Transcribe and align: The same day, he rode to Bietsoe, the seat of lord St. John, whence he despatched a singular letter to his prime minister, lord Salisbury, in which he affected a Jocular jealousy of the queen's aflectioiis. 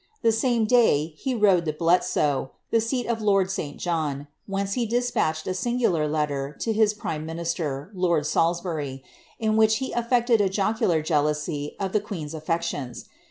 The 0.23 0.31
same 0.31 0.65
day, 0.65 1.13
he 1.15 1.35
rode 1.35 1.65
to 1.65 1.73
Bietsoe, 1.73 2.49
the 2.71 2.81
seat 2.81 3.05
of 3.05 3.21
lord 3.21 3.51
St. 3.51 3.77
John, 3.77 4.25
whence 4.47 4.73
he 4.73 4.87
despatched 4.87 5.45
a 5.45 5.53
singular 5.53 6.07
letter 6.07 6.55
to 6.61 6.73
his 6.73 6.95
prime 6.95 7.23
minister, 7.23 7.91
lord 7.93 8.25
Salisbury, 8.25 9.03
in 9.37 9.57
which 9.57 9.75
he 9.77 9.91
affected 9.91 10.41
a 10.41 10.49
Jocular 10.49 11.03
jealousy 11.03 11.75
of 11.79 11.91
the 11.91 11.99
queen's 12.01 12.33
aflectioiis. 12.33 13.05